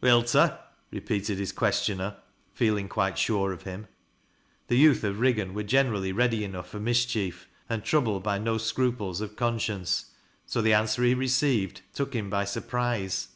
"Wilt 0.00 0.28
ta?" 0.28 0.66
repeated 0.92 1.38
his 1.38 1.50
questioner, 1.50 2.18
feeling 2.54 2.88
quite 2.88 3.18
sure 3.18 3.50
of 3.52 3.64
him. 3.64 3.88
The 4.68 4.76
youth 4.78 5.02
of 5.02 5.16
Eiggan 5.20 5.52
were 5.52 5.64
generally 5.64 6.12
ready 6.12 6.44
enough 6.44 6.68
for 6.68 6.78
mischief, 6.78 7.48
and 7.68 7.82
troubled 7.82 8.22
by 8.22 8.38
no 8.38 8.56
scruples 8.56 9.20
of 9.20 9.34
conscience, 9.34 10.12
80 10.48 10.60
the 10.60 10.74
answer 10.74 11.02
he 11.02 11.14
received 11.14 11.80
took 11.92 12.14
him 12.14 12.30
by 12.30 12.44
surprise. 12.44 13.30